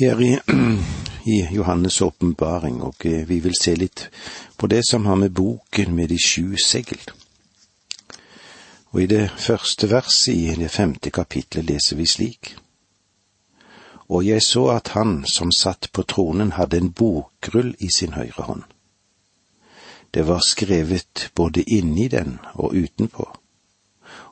Vi 0.00 0.06
er 0.06 0.20
i, 0.20 0.38
i 1.24 1.42
Johannes' 1.42 2.02
åpenbaring, 2.02 2.82
og 2.82 2.94
eh, 3.04 3.28
vi 3.28 3.36
vil 3.44 3.52
se 3.60 3.74
litt 3.76 4.06
på 4.56 4.66
det 4.66 4.80
som 4.88 5.04
har 5.06 5.18
med 5.20 5.34
boken 5.36 5.92
med 5.94 6.08
de 6.08 6.16
sju 6.16 6.56
segl. 6.56 7.02
Og 8.94 9.02
i 9.02 9.06
det 9.10 9.26
første 9.36 9.90
verset 9.90 10.32
i 10.32 10.56
det 10.56 10.70
femte 10.72 11.12
kapitlet 11.12 11.68
leser 11.68 12.00
vi 12.00 12.08
slik. 12.08 12.54
Og 14.08 14.24
jeg 14.24 14.40
så 14.42 14.70
at 14.78 14.94
han 14.96 15.20
som 15.28 15.52
satt 15.52 15.90
på 15.92 16.06
tronen 16.08 16.56
hadde 16.56 16.80
en 16.80 16.92
bokrull 16.96 17.74
i 17.78 17.92
sin 17.92 18.16
høyre 18.16 18.48
hånd. 18.48 18.64
Det 20.16 20.24
var 20.32 20.40
skrevet 20.48 21.28
både 21.36 21.68
inni 21.68 22.08
den 22.08 22.38
og 22.54 22.72
utenpå, 22.72 23.28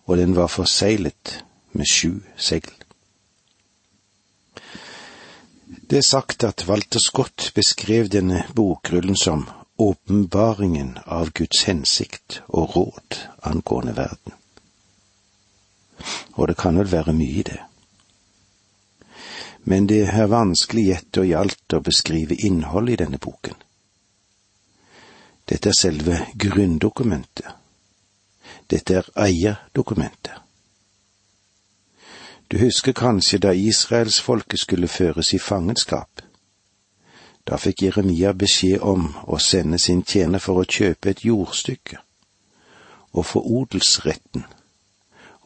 og 0.09 0.17
den 0.17 0.33
var 0.33 0.49
forseglet 0.49 1.43
med 1.77 1.93
sju 1.93 2.23
segl. 2.37 2.78
Det 5.91 5.97
er 5.99 6.03
sagt 6.05 6.45
at 6.45 6.67
Walter 6.69 7.01
Scott 7.01 7.53
beskrev 7.57 8.11
denne 8.13 8.43
bokrullen 8.55 9.17
som 9.17 9.47
åpenbaringen 9.81 10.99
av 11.07 11.31
Guds 11.33 11.63
hensikt 11.65 12.43
og 12.49 12.75
råd 12.77 13.17
angående 13.49 13.95
verden. 13.97 14.35
Og 16.37 16.51
det 16.51 16.57
kan 16.61 16.77
vel 16.77 16.91
være 16.93 17.15
mye 17.17 17.39
i 17.41 17.45
det. 17.49 17.61
Men 19.65 19.89
det 19.89 20.03
er 20.13 20.29
vanskelig 20.29 20.85
i 20.85 20.99
og 21.21 21.25
i 21.25 21.33
alt 21.41 21.77
å 21.79 21.81
beskrive 21.81 22.37
innholdet 22.37 22.99
i 22.99 23.01
denne 23.05 23.19
boken. 23.19 23.57
Dette 25.49 25.73
er 25.73 25.79
selve 25.79 26.19
grunndokumentet. 26.37 27.49
Dette 28.69 29.01
er 29.01 29.09
eierdokumentet. 29.17 30.37
Du 32.51 32.59
husker 32.59 32.93
kanskje 32.93 33.39
da 33.39 33.53
israelsfolket 33.53 34.61
skulle 34.61 34.89
føres 34.89 35.35
i 35.35 35.39
fangenskap. 35.39 36.23
Da 37.45 37.57
fikk 37.61 37.83
Jeremia 37.83 38.33
beskjed 38.33 38.81
om 38.81 39.11
å 39.27 39.37
sende 39.39 39.79
sin 39.79 40.01
tjener 40.03 40.41
for 40.41 40.61
å 40.61 40.65
kjøpe 40.65 41.11
et 41.11 41.25
jordstykke, 41.25 42.01
og 43.13 43.27
få 43.27 43.45
odelsretten 43.61 44.47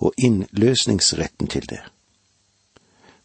og 0.03 0.15
innløsningsretten 0.19 1.51
til 1.51 1.67
det. 1.75 1.83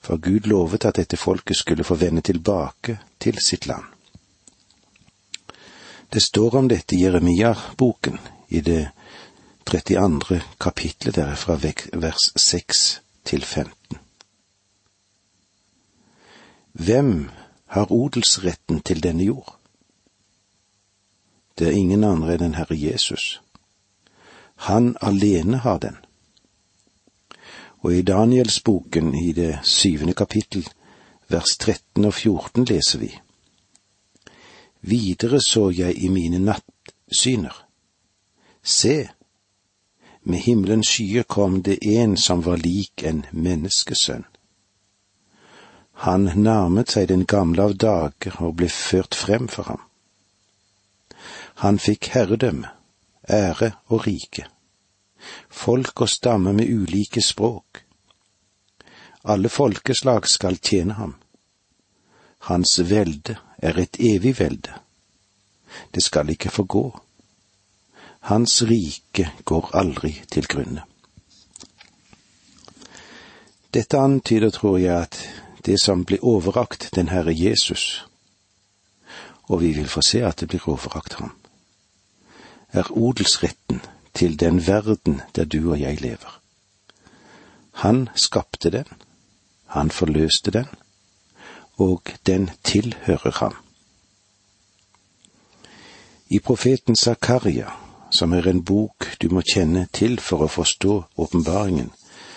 For 0.02 0.17
Gud 0.17 0.50
lovet 0.50 0.86
at 0.86 0.98
dette 0.98 1.17
folket 1.17 1.58
skulle 1.58 1.86
få 1.86 1.98
vende 2.02 2.22
tilbake 2.22 2.98
til 3.20 3.38
sitt 3.42 3.66
land. 3.70 3.86
Det 6.14 6.22
står 6.23 6.55
om 6.55 6.70
dette 6.70 6.95
i 6.95 7.03
Jeremia-boken 7.03 8.17
i 8.50 8.61
det 8.61 8.88
32. 9.66 10.42
kapitlet 10.59 11.16
der 11.16 11.36
fra 11.36 11.58
vers 11.61 12.31
6 12.36 13.02
til 13.28 13.44
15. 13.44 13.97
Hvem 16.72 17.30
har 17.66 17.92
odelsretten 17.92 18.80
til 18.81 19.03
denne 19.03 19.23
jord? 19.23 19.58
Det 21.59 21.67
er 21.67 21.75
ingen 21.75 22.03
andre 22.03 22.38
enn 22.38 22.55
Herre 22.55 22.78
Jesus. 22.80 23.42
Han 24.70 24.95
alene 25.02 25.58
har 25.58 25.81
den. 25.83 25.98
Og 27.83 27.94
i 27.94 28.02
Danielsboken 28.02 29.14
i 29.16 29.31
det 29.31 29.59
syvende 29.64 30.14
kapittel, 30.14 30.64
vers 31.28 31.58
13 31.58 32.05
og 32.05 32.14
14 32.14 32.66
leser 32.66 33.00
vi. 33.00 33.11
Videre 34.81 35.42
så 35.42 35.70
jeg 35.70 35.98
i 35.98 36.08
mine 36.08 36.39
nattsyner. 36.39 37.66
Se, 38.64 39.09
med 40.28 40.39
himmelens 40.39 40.89
skyer 40.92 41.23
kom 41.23 41.61
det 41.64 41.78
en 41.88 42.17
som 42.17 42.42
var 42.44 42.58
lik 42.59 43.03
en 43.03 43.22
menneskesønn. 43.31 44.25
Han 46.03 46.28
nærmet 46.36 46.92
seg 46.92 47.08
den 47.09 47.23
gamle 47.25 47.64
av 47.70 47.78
dager 47.80 48.36
og 48.44 48.58
ble 48.59 48.67
ført 48.70 49.16
frem 49.16 49.48
for 49.48 49.72
ham. 49.72 49.80
Han 51.64 51.80
fikk 51.80 52.11
herredømme, 52.14 52.70
ære 53.31 53.72
og 53.88 54.03
rike, 54.05 54.45
folk 55.49 56.04
og 56.04 56.11
stamme 56.11 56.54
med 56.54 56.70
ulike 56.70 57.23
språk. 57.23 57.82
Alle 59.23 59.49
folkeslag 59.49 60.27
skal 60.27 60.59
tjene 60.59 60.99
ham. 60.99 61.15
Hans 62.52 62.77
velde 62.83 63.39
er 63.58 63.80
et 63.80 63.98
evig 63.99 64.36
velde. 64.39 64.76
Det 65.95 66.04
skal 66.04 66.30
ikke 66.36 66.52
forgå 66.52 66.86
hans 68.20 68.61
rike 68.64 69.32
går 69.45 69.70
aldri 69.76 70.22
til 70.32 70.48
grunne. 70.48 70.83
Dette 73.73 73.98
antyder, 73.98 74.50
tror 74.50 74.78
jeg, 74.78 75.02
at 75.02 75.20
det 75.66 75.82
som 75.82 76.05
blir 76.05 76.23
overrakt 76.23 76.89
den 76.95 77.10
Herre 77.10 77.33
Jesus, 77.36 78.06
og 79.44 79.61
vi 79.61 79.72
vil 79.72 79.88
få 79.88 80.02
se 80.02 80.23
at 80.26 80.39
det 80.39 80.48
blir 80.48 80.70
overrakt 80.70 81.14
ham, 81.14 81.36
er 82.72 82.92
odelsretten 82.92 83.82
til 84.14 84.39
den 84.39 84.67
verden 84.67 85.22
der 85.36 85.45
du 85.45 85.72
og 85.72 85.80
jeg 85.80 86.02
lever. 86.02 86.39
Han 87.72 88.10
skapte 88.16 88.70
den, 88.70 88.86
han 89.66 89.92
forløste 89.92 90.52
den, 90.52 90.66
og 91.77 92.02
den 92.26 92.50
tilhører 92.64 93.32
ham. 93.32 93.56
I 96.30 96.39
profeten 96.39 96.95
Zakaria 96.95 97.86
som 98.17 98.33
er 98.33 98.50
en 98.50 98.64
bok 98.66 99.11
du 99.22 99.30
må 99.30 99.44
kjenne 99.45 99.86
til 99.94 100.17
for 100.23 100.45
å 100.45 100.50
forstå 100.50 100.94
åpenbaringen, 101.22 101.92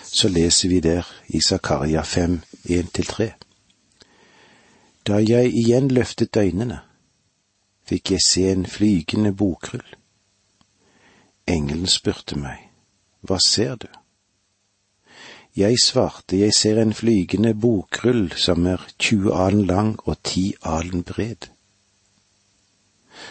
så 0.05 0.29
leser 0.29 0.69
vi 0.69 0.81
der 0.83 1.07
i 1.33 1.41
Zakaria 1.41 2.03
5, 2.05 2.41
1-3. 2.69 3.31
Da 5.07 5.17
jeg 5.23 5.53
igjen 5.57 5.89
løftet 5.89 6.37
øynene, 6.37 6.81
fikk 7.89 8.11
jeg 8.13 8.25
se 8.25 8.43
en 8.51 8.67
flygende 8.69 9.33
bokrull. 9.33 9.87
Engelen 11.47 11.89
spurte 11.89 12.37
meg, 12.37 12.67
Hva 13.21 13.37
ser 13.45 13.75
du? 13.75 13.87
Jeg 15.55 15.79
svarte, 15.83 16.37
jeg 16.39 16.53
ser 16.53 16.79
en 16.81 16.93
flygende 16.93 17.53
bokrull 17.53 18.31
som 18.37 18.65
er 18.65 18.85
20 18.99 19.33
alen 19.35 19.65
lang 19.65 19.91
og 20.05 20.17
10 20.23 20.53
alen 20.63 21.03
bred. 21.03 21.49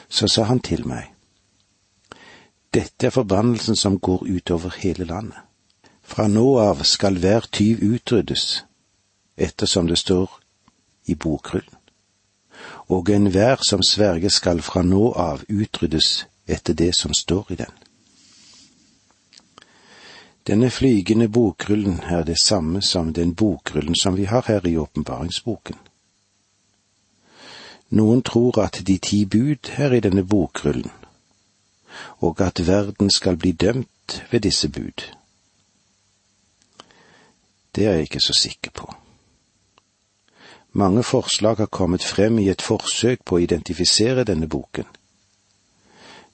Så 0.09 0.28
sa 0.28 0.44
han 0.50 0.60
til 0.60 0.87
meg, 0.87 1.09
dette 2.75 3.06
er 3.06 3.10
forbannelsen 3.10 3.76
som 3.76 3.98
går 3.98 4.26
utover 4.36 4.75
hele 4.78 5.04
landet. 5.04 5.38
Fra 6.03 6.26
nå 6.28 6.58
av 6.58 6.82
skal 6.82 7.19
hver 7.19 7.47
tyv 7.53 7.82
utryddes, 7.82 8.64
ettersom 9.36 9.86
det 9.86 9.98
står 9.98 10.31
i 11.06 11.14
bokrullen. 11.14 11.76
Og 12.91 13.10
enhver 13.10 13.62
som 13.66 13.82
sverger 13.82 14.28
skal 14.28 14.62
fra 14.62 14.82
nå 14.82 15.12
av 15.12 15.44
utryddes 15.48 16.26
etter 16.47 16.75
det 16.75 16.94
som 16.97 17.14
står 17.14 17.53
i 17.53 17.60
den. 17.62 17.72
Denne 20.47 20.70
flygende 20.70 21.28
bokrullen 21.28 22.00
er 22.03 22.25
det 22.25 22.38
samme 22.38 22.82
som 22.82 23.12
den 23.12 23.34
bokrullen 23.34 23.94
som 23.94 24.16
vi 24.16 24.25
har 24.25 24.44
her 24.47 24.66
i 24.66 24.76
åpenbaringsboken. 24.76 25.76
Noen 27.91 28.22
tror 28.22 28.59
at 28.62 28.82
de 28.86 28.98
ti 28.98 29.25
bud 29.26 29.70
er 29.76 29.92
i 29.92 30.00
denne 30.00 30.25
bokrullen, 30.25 30.91
og 32.19 32.41
at 32.41 32.67
verden 32.67 33.11
skal 33.11 33.37
bli 33.37 33.53
dømt 33.53 34.25
ved 34.31 34.41
disse 34.41 34.69
bud. 34.69 35.05
Det 37.75 37.87
er 37.87 37.93
jeg 37.93 38.03
ikke 38.03 38.21
så 38.21 38.33
sikker 38.33 38.71
på. 38.71 38.95
Mange 40.73 41.03
forslag 41.03 41.56
har 41.56 41.67
kommet 41.67 42.05
frem 42.05 42.39
i 42.39 42.49
et 42.49 42.62
forsøk 42.62 43.25
på 43.25 43.37
å 43.37 43.43
identifisere 43.43 44.25
denne 44.25 44.49
boken, 44.49 44.87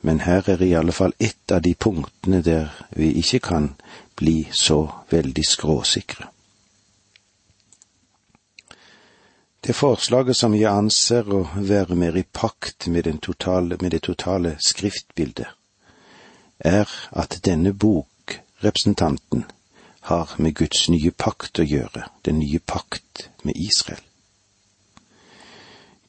men 0.00 0.20
her 0.20 0.48
er 0.50 0.62
i 0.62 0.74
alle 0.76 0.92
fall 0.92 1.14
ett 1.18 1.52
av 1.52 1.62
de 1.62 1.74
punktene 1.74 2.42
der 2.44 2.68
vi 2.90 3.14
ikke 3.16 3.38
kan 3.38 3.74
bli 4.16 4.48
så 4.52 4.84
veldig 5.10 5.44
skråsikre. 5.44 6.28
Det 9.60 9.74
forslaget 9.74 10.36
som 10.36 10.54
jeg 10.54 10.70
anser 10.70 11.26
å 11.32 11.42
være 11.56 11.96
mer 11.98 12.16
i 12.16 12.22
pakt 12.22 12.86
med, 12.86 13.08
totale, 13.22 13.76
med 13.80 13.90
det 13.90 14.02
totale 14.06 14.56
skriftbildet, 14.62 15.48
er 16.58 16.90
at 17.10 17.40
denne 17.44 17.72
bokrepresentanten 17.72 19.44
har 20.06 20.34
med 20.38 20.54
Guds 20.54 20.88
nye 20.88 21.10
pakt 21.10 21.58
å 21.58 21.66
gjøre, 21.66 22.06
den 22.22 22.38
nye 22.38 22.60
pakt 22.62 23.28
med 23.42 23.56
Israel. 23.56 24.04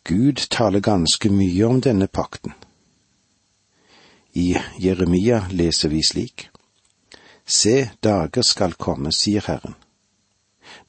Gud 0.08 0.44
taler 0.54 0.80
ganske 0.80 1.30
mye 1.30 1.66
om 1.66 1.82
denne 1.82 2.08
pakten. 2.08 2.54
I 4.34 4.54
Jeremia 4.80 5.42
leser 5.50 5.90
vi 5.90 6.04
slik. 6.06 6.50
Se, 7.48 7.90
dager 8.04 8.46
skal 8.46 8.78
komme, 8.78 9.12
sier 9.12 9.44
Herren, 9.48 9.76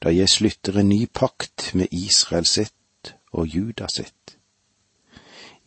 da 0.03 0.15
jeg 0.15 0.29
slutter 0.29 0.79
en 0.79 0.89
ny 0.89 1.07
pakt 1.07 1.71
med 1.75 1.93
Israel 1.93 2.47
sitt 2.47 3.15
og 3.33 3.47
Juda 3.47 3.87
sitt 3.93 4.19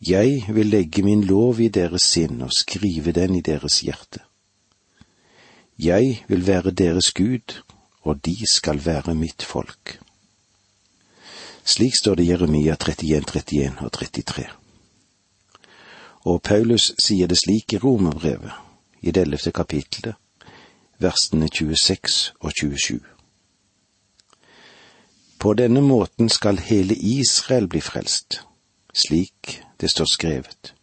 jeg 0.08 0.44
vil 0.48 0.66
legge 0.66 1.02
min 1.02 1.24
lov 1.24 1.60
i 1.60 1.68
deres 1.68 2.02
sinn 2.02 2.42
og 2.42 2.50
skrive 2.56 3.12
den 3.12 3.34
i 3.34 3.40
deres 3.40 3.80
hjerte. 3.80 4.20
Jeg 5.78 6.24
vil 6.28 6.46
være 6.46 6.70
deres 6.70 7.12
Gud, 7.12 7.62
og 8.02 8.24
de 8.26 8.36
skal 8.52 8.84
være 8.84 9.14
mitt 9.14 9.42
folk. 9.42 10.00
Slik 11.64 11.94
står 12.00 12.14
det 12.14 12.24
i 12.24 12.30
Jeremia 12.30 12.74
31, 12.74 13.16
31 13.16 13.78
og 13.80 13.92
33. 13.92 14.46
Og 16.24 16.42
Paulus 16.42 16.92
sier 16.98 17.26
det 17.26 17.38
slik 17.38 17.72
i 17.72 17.78
Romerbrevet, 17.78 18.52
i 19.02 19.10
det 19.10 19.22
ellevte 19.22 19.50
kapittelet, 19.50 20.14
versene 20.98 21.48
26 21.48 22.34
og 22.40 22.52
27. 22.58 23.00
På 25.42 25.54
denne 25.54 25.80
måten 25.80 26.28
skal 26.30 26.58
hele 26.62 26.94
Israel 26.94 27.64
bli 27.68 27.80
frelst, 27.82 28.44
slik 28.94 29.56
det 29.80 29.88
står 29.90 30.06
skrevet. 30.06 30.74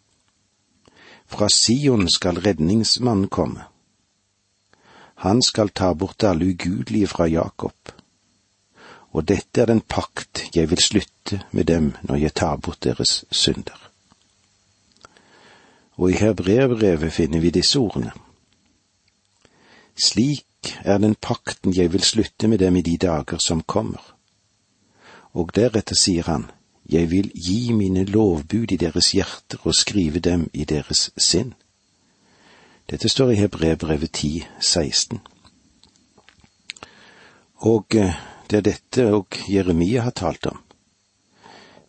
Fra 1.32 1.48
Sion 1.48 2.10
skal 2.12 2.42
redningsmannen 2.44 3.30
komme. 3.32 3.64
Han 5.24 5.40
skal 5.42 5.72
ta 5.72 5.94
bort 5.94 6.28
alle 6.28 6.52
ugudelige 6.52 7.08
fra 7.08 7.30
Jakob. 7.32 7.94
Og 9.16 9.28
dette 9.32 9.62
er 9.62 9.72
den 9.72 9.80
pakt 9.80 10.44
jeg 10.56 10.68
vil 10.70 10.84
slutte 10.84 11.40
med 11.52 11.72
dem 11.72 11.94
når 12.04 12.20
jeg 12.26 12.36
tar 12.36 12.60
bort 12.60 12.84
deres 12.84 13.24
synder. 13.32 13.80
Og 15.96 16.12
i 16.12 16.20
Hebreerbrevet 16.20 17.14
finner 17.14 17.40
vi 17.40 17.56
disse 17.56 17.80
ordene. 17.80 18.12
Slik 19.96 20.76
er 20.84 20.98
den 21.00 21.16
pakten 21.16 21.72
jeg 21.72 21.94
vil 21.94 22.04
slutte 22.04 22.48
med 22.48 22.60
dem 22.60 22.76
i 22.76 22.82
de 22.82 22.98
dager 22.98 23.40
som 23.40 23.64
kommer. 23.64 24.19
Og 25.34 25.52
deretter 25.56 25.96
sier 25.96 26.26
han, 26.26 26.50
jeg 26.90 27.12
vil 27.12 27.32
gi 27.36 27.72
mine 27.74 28.04
lovbud 28.04 28.72
i 28.72 28.78
deres 28.78 29.12
hjerter 29.14 29.62
og 29.64 29.76
skrive 29.76 30.20
dem 30.20 30.50
i 30.54 30.66
deres 30.66 31.12
sinn. 31.18 31.54
Dette 32.90 33.10
står 33.10 33.32
i 33.32 33.36
Hebrevbrevet 33.36 34.12
10, 34.12 34.48
16. 34.60 35.20
Og 37.70 37.96
eh, 37.96 38.16
det 38.50 38.58
er 38.58 38.66
dette 38.66 39.06
og 39.14 39.38
Jeremia 39.46 40.02
har 40.02 40.16
talt 40.18 40.48
om. 40.50 40.58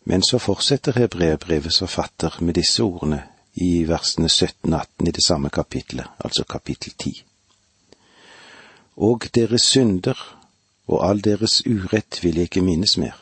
Men 0.05 0.21
så 0.23 0.37
fortsetter 0.37 0.99
Hebrevbrevets 0.99 1.79
forfatter 1.79 2.37
med 2.41 2.53
disse 2.53 2.83
ordene 2.83 3.23
i 3.53 3.83
versene 3.89 4.29
17-18 4.29 5.07
i 5.07 5.11
det 5.11 5.23
samme 5.25 5.49
kapitlet, 5.49 6.05
altså 6.19 6.43
kapittel 6.43 6.93
10. 6.99 7.23
Og 8.97 9.25
deres 9.35 9.61
synder 9.61 10.37
og 10.87 11.09
all 11.09 11.23
deres 11.23 11.61
urett 11.65 12.23
vil 12.23 12.35
jeg 12.35 12.51
ikke 12.51 12.61
minnes 12.61 12.97
mer 12.97 13.17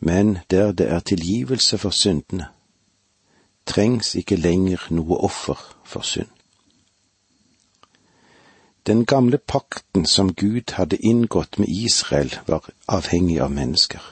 men 0.00 0.38
der 0.50 0.72
det 0.72 0.88
er 0.88 1.00
tilgivelse 1.00 1.78
for 1.78 1.90
syndene, 1.90 2.46
trengs 3.66 4.14
ikke 4.14 4.36
lenger 4.36 4.86
noe 4.90 5.18
offer 5.18 5.58
for 5.84 6.00
synd. 6.00 6.30
Den 8.86 9.06
gamle 9.06 9.38
pakten 9.38 10.06
som 10.06 10.34
Gud 10.34 10.72
hadde 10.72 10.96
inngått 10.96 11.58
med 11.58 11.68
Israel, 11.68 12.30
var 12.46 12.70
avhengig 12.88 13.40
av 13.40 13.50
mennesker. 13.50 14.02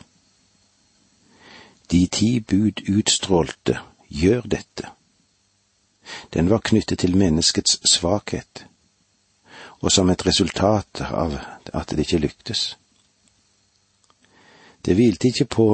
De 1.91 2.07
ti 2.07 2.41
bud 2.41 2.83
utstrålte 2.89 3.79
gjør 4.09 4.41
dette. 4.41 4.91
Den 6.35 6.51
var 6.51 6.59
knyttet 6.59 6.99
til 6.99 7.17
menneskets 7.17 7.79
svakhet, 7.89 8.67
og 9.81 9.93
som 9.93 10.11
et 10.11 10.27
resultat 10.27 11.01
av 11.01 11.39
at 11.73 11.91
det 11.91 11.99
ikke 11.99 12.25
lyktes. 12.27 12.75
Det 14.85 14.95
hvilte 14.95 15.29
ikke 15.29 15.45
på 15.45 15.69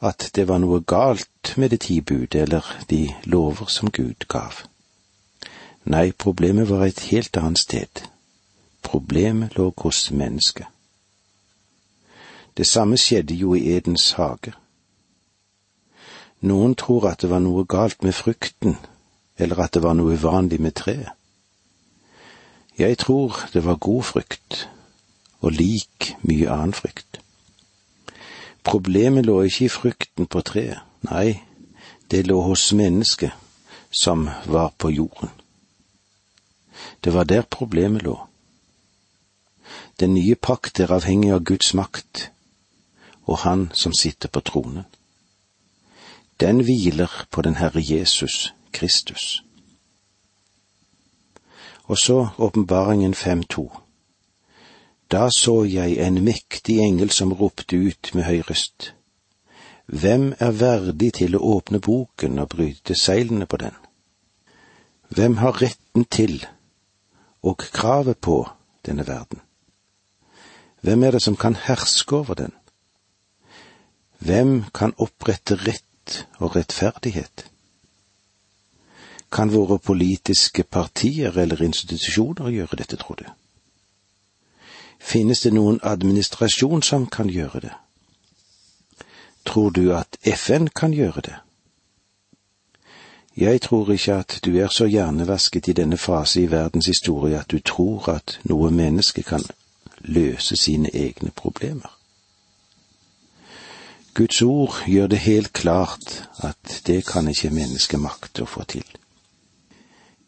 at 0.00 0.30
det 0.34 0.48
var 0.48 0.58
noe 0.62 0.80
galt 0.80 1.54
med 1.56 1.70
det 1.70 1.80
ti 1.80 2.00
bud 2.00 2.34
eller 2.34 2.64
de 2.90 3.14
lover 3.24 3.66
som 3.66 3.90
Gud 3.90 4.26
gav. 4.28 4.62
Nei, 5.84 6.12
problemet 6.12 6.68
var 6.68 6.84
et 6.86 7.00
helt 7.10 7.36
annet 7.36 7.58
sted. 7.58 8.04
Problemet 8.82 9.56
lå 9.56 9.72
hos 9.78 10.10
mennesket. 10.10 10.66
Det 12.56 12.66
samme 12.66 12.96
skjedde 12.96 13.34
jo 13.34 13.54
i 13.54 13.66
Edens 13.76 14.12
hage. 14.12 14.52
Noen 16.40 16.74
tror 16.74 17.08
at 17.10 17.20
det 17.22 17.30
var 17.30 17.42
noe 17.44 17.64
galt 17.64 18.02
med 18.02 18.16
frukten, 18.16 18.76
eller 19.38 19.60
at 19.60 19.74
det 19.74 19.82
var 19.82 19.94
noe 19.94 20.16
uvanlig 20.16 20.60
med 20.60 20.76
treet. 20.76 21.12
Jeg 22.78 22.98
tror 22.98 23.36
det 23.52 23.64
var 23.64 23.76
god 23.76 24.02
frukt, 24.02 24.68
og 25.40 25.52
lik 25.52 26.14
mye 26.22 26.48
annen 26.48 26.72
frukt. 26.72 27.19
Problemet 28.64 29.26
lå 29.26 29.42
ikke 29.42 29.64
i 29.64 29.68
frukten 29.68 30.26
på 30.26 30.40
treet, 30.40 30.80
nei, 31.08 31.40
det 32.10 32.26
lå 32.26 32.40
hos 32.42 32.72
mennesket 32.72 33.32
som 33.90 34.28
var 34.46 34.72
på 34.78 34.90
jorden. 34.90 35.30
Det 37.04 37.14
var 37.14 37.24
der 37.24 37.42
problemet 37.42 38.02
lå. 38.02 38.18
Den 40.00 40.14
nye 40.14 40.34
pakt 40.34 40.80
er 40.80 40.92
avhengig 40.92 41.32
av 41.32 41.44
Guds 41.44 41.74
makt 41.74 42.30
og 43.30 43.38
Han 43.38 43.70
som 43.74 43.92
sitter 43.92 44.28
på 44.28 44.40
tronen. 44.40 44.84
Den 46.40 46.60
hviler 46.64 47.26
på 47.30 47.42
den 47.42 47.56
Herre 47.56 47.82
Jesus 47.82 48.54
Kristus. 48.72 49.42
Og 51.84 51.98
så 51.98 52.28
åpenbaringen 52.38 53.14
5.2. 53.14 53.68
Da 55.10 55.26
så 55.34 55.64
jeg 55.66 55.96
en 55.98 56.20
mektig 56.22 56.78
engel 56.78 57.10
som 57.10 57.32
ropte 57.34 57.76
ut 57.76 58.12
med 58.14 58.28
høy 58.28 58.44
røst. 58.46 58.92
Hvem 59.90 60.28
er 60.38 60.52
verdig 60.54 61.08
til 61.18 61.34
å 61.34 61.42
åpne 61.56 61.80
boken 61.82 62.38
og 62.38 62.52
bryte 62.52 62.94
seilene 62.94 63.48
på 63.50 63.58
den? 63.58 63.74
Hvem 65.10 65.40
har 65.42 65.58
retten 65.58 66.06
til 66.06 66.36
og 67.42 67.64
kravet 67.74 68.20
på 68.22 68.44
denne 68.86 69.06
verden? 69.08 69.42
Hvem 70.86 71.02
er 71.02 71.18
det 71.18 71.22
som 71.26 71.36
kan 71.36 71.58
herske 71.58 72.16
over 72.22 72.38
den? 72.38 72.54
Hvem 74.22 74.70
kan 74.74 74.94
opprette 74.96 75.58
rett 75.66 76.22
og 76.38 76.54
rettferdighet? 76.54 77.48
Kan 79.32 79.50
våre 79.50 79.78
politiske 79.82 80.62
partier 80.62 81.34
eller 81.34 81.62
institusjoner 81.62 82.54
gjøre 82.54 82.78
dette, 82.78 82.96
tror 82.96 83.18
du? 83.18 83.26
Finnes 85.00 85.40
det 85.40 85.52
noen 85.56 85.80
administrasjon 85.82 86.82
som 86.82 87.06
kan 87.06 87.30
gjøre 87.32 87.60
det? 87.60 87.72
Tror 89.44 89.70
du 89.70 89.94
at 89.96 90.18
FN 90.24 90.68
kan 90.68 90.92
gjøre 90.92 91.20
det? 91.20 91.38
Jeg 93.36 93.60
tror 93.60 93.90
ikke 93.92 94.14
at 94.14 94.38
du 94.44 94.56
er 94.58 94.68
så 94.68 94.84
hjernevasket 94.84 95.68
i 95.68 95.72
denne 95.72 95.96
fase 95.96 96.42
i 96.42 96.50
verdens 96.50 96.86
historie 96.86 97.38
at 97.38 97.50
du 97.50 97.58
tror 97.58 98.08
at 98.12 98.38
noe 98.44 98.70
menneske 98.70 99.22
kan 99.22 99.44
løse 100.00 100.56
sine 100.56 100.90
egne 100.92 101.30
problemer. 101.30 101.96
Guds 104.14 104.42
ord 104.42 104.82
gjør 104.86 105.06
det 105.06 105.18
helt 105.18 105.52
klart 105.52 106.28
at 106.38 106.82
det 106.86 107.06
kan 107.06 107.28
ikke 107.28 107.50
mennesket 107.50 108.00
makte 108.00 108.42
å 108.42 108.50
få 108.50 108.66
til. 108.68 108.84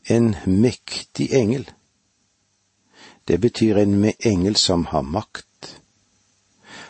En 0.09 0.37
mektig 0.47 1.29
engel 1.35 1.69
det 3.25 3.39
betyr 3.39 3.77
en 3.77 4.01
med 4.01 4.13
engel 4.19 4.57
som 4.57 4.87
har 4.87 5.03
makt. 5.03 5.81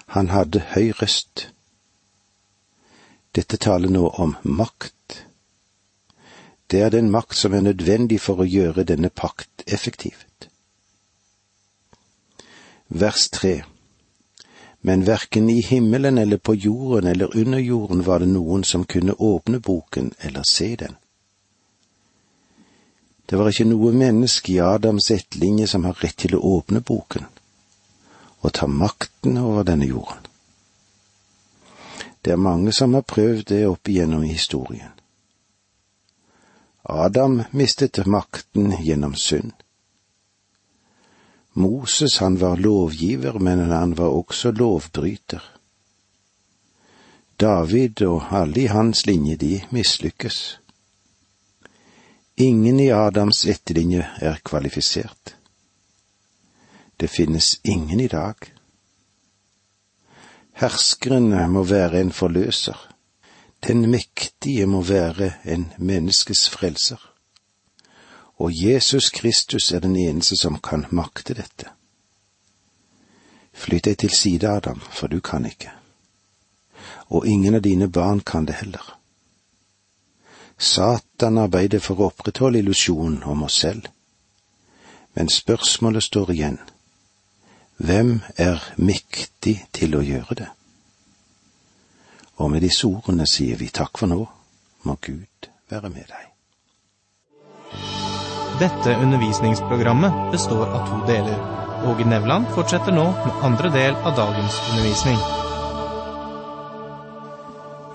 Han 0.06 0.28
hadde 0.28 0.60
høy 0.74 0.92
røst. 0.92 1.48
Dette 3.34 3.56
taler 3.56 3.88
nå 3.88 4.08
om 4.08 4.36
makt. 4.42 5.26
Det 6.70 6.80
er 6.80 6.90
den 6.90 7.10
makt 7.10 7.36
som 7.36 7.54
er 7.54 7.64
nødvendig 7.64 8.20
for 8.20 8.40
å 8.40 8.48
gjøre 8.48 8.84
denne 8.88 9.08
pakt 9.08 9.64
effektivt. 9.66 10.48
Vers 12.88 13.28
tre. 13.32 13.62
Men 14.80 15.06
verken 15.06 15.50
i 15.50 15.60
himmelen 15.62 16.18
eller 16.18 16.36
på 16.36 16.54
jorden 16.54 17.06
eller 17.06 17.36
under 17.36 17.58
jorden 17.58 18.04
var 18.06 18.18
det 18.18 18.28
noen 18.32 18.64
som 18.64 18.84
kunne 18.84 19.14
åpne 19.14 19.60
boken 19.60 20.12
eller 20.18 20.42
se 20.48 20.76
den. 20.76 20.96
Det 23.32 23.38
var 23.40 23.48
ikke 23.48 23.64
noe 23.64 23.94
menneske 23.96 24.52
i 24.52 24.58
Adams 24.60 25.06
ettlinje 25.14 25.64
som 25.70 25.86
har 25.88 25.96
rett 26.04 26.18
til 26.20 26.34
å 26.36 26.40
åpne 26.58 26.82
boken 26.84 27.24
og 28.44 28.52
ta 28.52 28.66
makten 28.68 29.38
over 29.40 29.64
denne 29.64 29.88
jorden. 29.88 30.26
Det 32.20 32.34
er 32.34 32.42
mange 32.44 32.74
som 32.76 32.92
har 32.92 33.06
prøvd 33.08 33.46
det 33.48 33.62
opp 33.70 33.88
igjennom 33.88 34.26
historien. 34.28 34.92
Adam 36.84 37.40
mistet 37.56 38.02
makten 38.04 38.76
gjennom 38.84 39.16
synd. 39.16 39.56
Moses, 41.56 42.20
han 42.20 42.36
var 42.36 42.60
lovgiver, 42.60 43.40
men 43.40 43.70
han 43.72 43.96
var 43.96 44.12
også 44.12 44.52
lovbryter. 44.52 45.40
David 47.40 48.04
og 48.04 48.28
alle 48.28 48.66
i 48.66 48.72
hans 48.76 49.06
linje, 49.08 49.40
de 49.40 49.62
mislykkes. 49.72 50.58
Ingen 52.42 52.80
i 52.80 52.88
Adams 52.90 53.44
etterlinje 53.46 54.02
er 54.18 54.40
kvalifisert. 54.42 55.34
Det 56.96 57.08
finnes 57.08 57.60
ingen 57.62 58.00
i 58.00 58.08
dag. 58.10 58.34
Herskeren 60.58 61.28
må 61.52 61.62
være 61.62 62.00
en 62.00 62.10
forløser. 62.12 62.80
Den 63.66 63.86
mektige 63.90 64.66
må 64.66 64.80
være 64.82 65.32
en 65.44 65.68
menneskes 65.78 66.48
frelser. 66.50 66.98
Og 68.42 68.50
Jesus 68.50 69.10
Kristus 69.10 69.70
er 69.70 69.84
den 69.86 69.94
eneste 69.96 70.36
som 70.36 70.58
kan 70.58 70.86
makte 70.90 71.38
dette. 71.38 71.70
Flytt 73.52 73.86
deg 73.86 74.02
til 74.02 74.10
side, 74.10 74.48
Adam, 74.50 74.82
for 74.90 75.06
du 75.06 75.20
kan 75.20 75.46
ikke. 75.46 75.70
og 77.12 77.26
ingen 77.26 77.54
av 77.54 77.62
dine 77.62 77.88
barn 77.88 78.20
kan 78.20 78.46
det 78.48 78.54
heller. 78.54 79.01
Satan 80.62 81.40
arbeider 81.42 81.82
for 81.82 81.98
å 81.98 82.12
opprettholde 82.12 82.60
illusjonen 82.62 83.24
om 83.26 83.42
oss 83.48 83.56
selv. 83.64 83.88
Men 85.18 85.28
spørsmålet 85.28 86.06
står 86.06 86.30
igjen. 86.36 86.58
Hvem 87.82 88.20
er 88.38 88.62
mektig 88.78 89.56
til 89.74 89.96
å 89.98 90.04
gjøre 90.06 90.38
det? 90.38 90.48
Og 92.38 92.52
med 92.54 92.62
disse 92.62 92.86
ordene 92.86 93.26
sier 93.26 93.58
vi 93.58 93.72
takk 93.74 93.98
for 93.98 94.10
nå, 94.12 94.22
må 94.86 94.96
Gud 95.02 95.50
være 95.72 95.90
med 95.90 96.06
deg. 96.06 96.30
Dette 98.62 98.94
undervisningsprogrammet 99.02 100.30
består 100.30 100.68
av 100.70 100.86
to 100.86 101.02
deler. 101.10 101.38
Åge 101.90 102.06
Nevland 102.06 102.46
fortsetter 102.54 102.94
nå 102.94 103.10
med 103.10 103.46
andre 103.50 103.74
del 103.74 103.98
av 104.06 104.14
dagens 104.14 104.62
undervisning. 104.70 105.18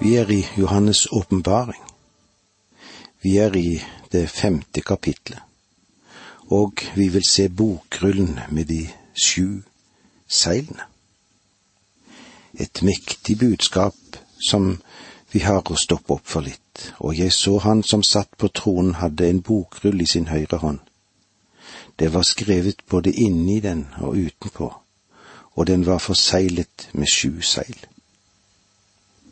Vi 0.03 0.17
er 0.19 0.31
i 0.35 0.43
Johannes' 0.59 1.07
åpenbaring. 1.15 1.79
Vi 3.21 3.37
er 3.37 3.55
i 3.55 3.81
det 4.11 4.29
femte 4.29 4.81
kapitlet, 4.81 5.39
og 6.53 6.73
vi 6.95 7.07
vil 7.09 7.25
se 7.29 7.49
bokrullen 7.49 8.39
med 8.51 8.65
de 8.65 8.87
sju 9.23 9.63
seilene. 10.27 10.85
Et 12.53 12.81
mektig 12.81 13.37
budskap 13.39 13.95
som 14.49 14.77
vi 15.31 15.39
har 15.39 15.65
å 15.65 15.75
stoppe 15.75 16.13
opp 16.13 16.29
for 16.29 16.45
litt, 16.45 16.93
og 16.99 17.17
jeg 17.17 17.33
så 17.33 17.57
han 17.65 17.83
som 17.83 18.03
satt 18.03 18.37
på 18.37 18.49
tronen 18.53 18.95
hadde 19.01 19.27
en 19.29 19.41
bokrull 19.41 20.01
i 20.01 20.07
sin 20.09 20.29
høyre 20.31 20.61
hånd. 20.61 20.79
Det 21.99 22.13
var 22.13 22.23
skrevet 22.23 22.85
både 22.89 23.11
inni 23.11 23.59
den 23.59 23.87
og 23.97 24.15
utenpå, 24.15 24.71
og 25.57 25.67
den 25.67 25.85
var 25.85 25.99
forseglet 25.99 26.89
med 26.93 27.09
sju 27.09 27.41
seil. 27.41 27.77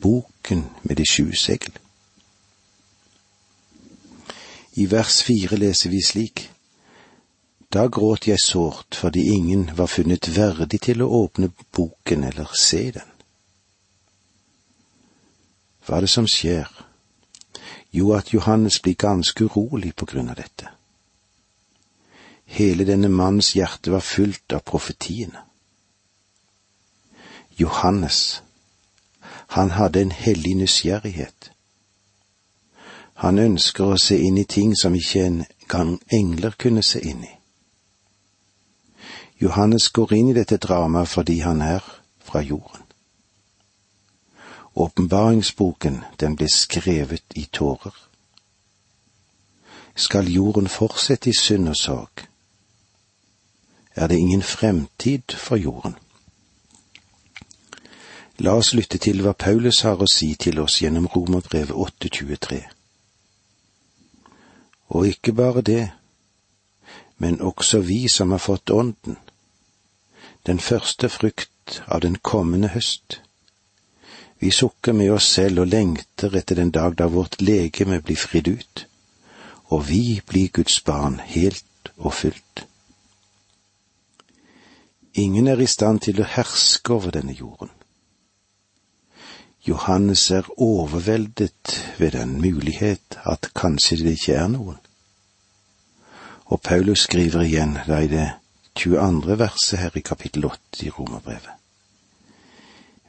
Boken 0.01 0.65
med 0.83 0.97
de 0.97 1.05
sju 1.05 1.31
segl. 1.37 1.71
I 4.75 4.86
vers 4.91 5.22
fire 5.24 5.58
leser 5.58 5.89
vi 5.89 6.01
slik. 6.03 6.50
Da 7.72 7.88
gråt 7.88 8.27
jeg 8.27 8.39
sårt 8.44 8.96
fordi 8.96 9.24
ingen 9.36 9.70
var 9.77 9.88
funnet 9.91 10.27
verdig 10.36 10.82
til 10.88 11.03
å 11.03 11.12
åpne 11.24 11.51
boken 11.75 12.24
eller 12.27 12.51
se 12.60 12.91
den. 12.96 13.10
Hva 15.86 15.98
er 15.98 16.05
det 16.05 16.12
som 16.12 16.27
skjer? 16.27 16.70
Jo, 17.96 18.12
at 18.17 18.34
Johannes 18.34 18.82
blir 18.82 18.98
ganske 19.00 19.48
urolig 19.48 19.94
på 19.96 20.08
grunn 20.10 20.32
av 20.34 20.39
dette. 20.39 20.72
Hele 22.46 22.86
denne 22.86 23.10
mannens 23.10 23.53
hjerte 23.55 23.94
var 23.94 24.03
fullt 24.03 24.53
av 24.53 24.65
profetiene. 24.67 25.46
Johannes, 27.58 28.41
han 29.55 29.72
hadde 29.72 30.01
en 30.01 30.12
hellig 30.12 30.55
nysgjerrighet. 30.60 31.54
Han 33.24 33.39
ønsker 33.39 33.93
å 33.93 33.98
se 34.01 34.17
inn 34.19 34.38
i 34.38 34.43
ting 34.43 34.74
som 34.75 34.95
ikke 34.95 35.24
engang 35.25 36.00
engler 36.12 36.55
kunne 36.60 36.84
se 36.84 37.00
inn 37.00 37.24
i. 37.24 37.31
Johannes 39.41 39.89
går 39.89 40.13
inn 40.13 40.29
i 40.31 40.36
dette 40.36 40.57
dramaet 40.57 41.12
fordi 41.12 41.39
han 41.39 41.62
er 41.62 41.84
fra 42.24 42.41
jorden. 42.41 42.84
Åpenbaringsboken, 44.75 46.03
den 46.19 46.36
ble 46.36 46.48
skrevet 46.51 47.36
i 47.36 47.45
tårer. 47.51 47.95
Skal 49.95 50.27
jorden 50.27 50.67
fortsette 50.67 51.29
i 51.29 51.38
synd 51.39 51.69
og 51.72 51.75
sorg? 51.79 52.25
Er 53.95 54.07
det 54.07 54.17
ingen 54.19 54.41
fremtid 54.43 55.31
for 55.31 55.55
jorden? 55.55 55.95
La 58.38 58.51
oss 58.60 58.74
lytte 58.74 58.98
til 58.98 59.22
hva 59.24 59.31
Paulus 59.31 59.86
har 59.88 60.01
å 60.03 60.07
si 60.12 60.34
til 60.36 60.60
oss 60.60 60.81
gjennom 60.81 61.07
Romerbrevet 61.07 61.72
823. 61.72 62.75
Og 64.87 65.07
ikke 65.07 65.33
bare 65.33 65.61
det, 65.61 65.91
men 67.17 67.41
også 67.41 67.79
vi 67.79 68.07
som 68.07 68.31
har 68.31 68.43
fått 68.43 68.69
Ånden, 68.69 69.17
den 70.45 70.59
første 70.59 71.09
frukt 71.09 71.81
av 71.87 72.01
den 72.01 72.15
kommende 72.15 72.67
høst. 72.67 73.21
Vi 74.39 74.51
sukker 74.51 74.93
med 74.93 75.09
oss 75.11 75.29
selv 75.37 75.63
og 75.63 75.67
lengter 75.67 76.35
etter 76.37 76.59
den 76.59 76.71
dag 76.71 76.97
da 76.97 77.07
vårt 77.07 77.41
legeme 77.41 78.01
blir 78.01 78.19
fridd 78.19 78.47
ut, 78.47 78.85
og 79.73 79.87
vi 79.89 80.21
blir 80.27 80.51
Guds 80.53 80.81
barn 80.81 81.19
helt 81.23 81.91
og 81.97 82.13
fullt. 82.13 82.65
Ingen 85.15 85.47
er 85.47 85.61
i 85.63 85.67
stand 85.67 86.03
til 86.03 86.19
å 86.19 86.27
herske 86.27 86.93
over 86.93 87.15
denne 87.15 87.33
jorden. 87.33 87.71
Johannes 89.67 90.31
er 90.31 90.62
overveldet 90.62 91.86
ved 91.98 92.12
den 92.12 92.41
mulighet 92.41 93.17
at 93.25 93.50
kanskje 93.55 93.98
det 93.98 94.12
ikke 94.12 94.34
er 94.34 94.48
noen. 94.48 94.77
Og 96.45 96.62
Paulus 96.62 97.07
skriver 97.07 97.41
igjen 97.41 97.77
da 97.88 97.98
i 98.05 98.10
det 98.12 98.27
22. 98.75 99.39
verset 99.39 99.79
her 99.79 99.98
i 99.98 100.03
kapittel 100.05 100.45
8 100.45 100.86
i 100.86 100.89
Romerbrevet. 100.89 101.55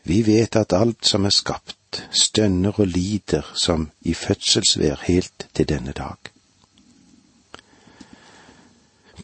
Vi 0.05 0.23
vet 0.27 0.57
at 0.57 0.73
alt 0.73 1.07
som 1.07 1.25
er 1.25 1.35
skapt, 1.35 2.09
stønner 2.11 2.81
og 2.81 2.87
lider 2.87 3.53
som 3.55 3.91
i 4.01 4.15
fødselsvær 4.15 5.03
helt 5.03 5.47
til 5.55 5.69
denne 5.69 5.93
dag. 5.93 6.17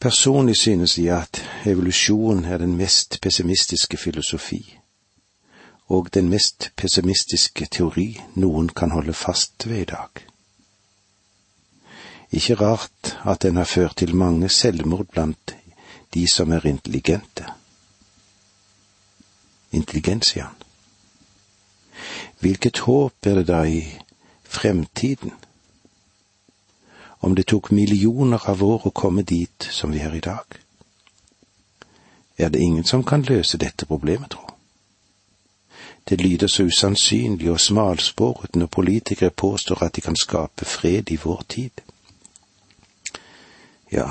Personlig 0.00 0.56
synes 0.56 0.98
jeg 0.98 1.16
at 1.22 1.44
evolusjon 1.66 2.44
er 2.44 2.58
den 2.58 2.76
mest 2.76 3.20
pessimistiske 3.22 3.96
filosofi 3.96 4.81
og 5.92 6.08
den 6.14 6.28
mest 6.32 6.70
pessimistiske 6.76 7.66
teori 7.68 8.06
noen 8.40 8.70
kan 8.72 8.94
holde 8.96 9.12
fast 9.12 9.66
ved 9.68 9.80
i 9.82 9.88
dag. 9.90 10.22
Ikke 12.32 12.54
rart 12.54 13.10
at 13.28 13.42
den 13.44 13.58
har 13.60 13.68
ført 13.68 13.96
til 14.00 14.16
mange 14.16 14.48
selvmord 14.48 15.10
blant 15.12 15.52
de 16.14 16.22
som 16.32 16.52
er 16.52 16.64
intelligente. 16.66 17.44
Intelligensiaen. 19.72 20.56
Hvilket 22.40 22.78
håp 22.78 23.26
er 23.26 23.34
det 23.34 23.46
da 23.46 23.60
i 23.68 23.82
fremtiden? 24.44 25.32
Om 27.20 27.36
det 27.36 27.46
tok 27.52 27.70
millioner 27.70 28.48
av 28.48 28.64
år 28.64 28.88
å 28.88 28.94
komme 28.96 29.22
dit 29.22 29.68
som 29.70 29.92
vi 29.92 30.00
er 30.00 30.16
i 30.16 30.24
dag? 30.24 30.56
Er 32.38 32.48
det 32.48 32.64
ingen 32.64 32.84
som 32.84 33.04
kan 33.04 33.22
løse 33.28 33.60
dette 33.60 33.86
problemet, 33.86 34.30
tro? 34.30 34.51
Det 36.04 36.20
lyder 36.20 36.46
så 36.46 36.62
usannsynlig 36.62 37.50
og 37.50 37.60
smalspåret 37.60 38.56
når 38.56 38.66
politikere 38.66 39.30
påstår 39.30 39.82
at 39.82 39.96
de 39.96 40.00
kan 40.00 40.16
skape 40.16 40.64
fred 40.64 41.10
i 41.10 41.16
vår 41.16 41.42
tid. 41.48 41.70
Ja, 43.92 44.08